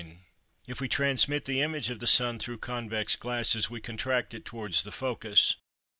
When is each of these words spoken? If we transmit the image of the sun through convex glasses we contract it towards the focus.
If 0.65 0.81
we 0.81 0.89
transmit 0.89 1.45
the 1.45 1.61
image 1.61 1.91
of 1.91 1.99
the 1.99 2.07
sun 2.07 2.39
through 2.39 2.57
convex 2.57 3.15
glasses 3.15 3.69
we 3.69 3.81
contract 3.81 4.33
it 4.33 4.45
towards 4.45 4.81
the 4.81 4.91
focus. 4.91 5.57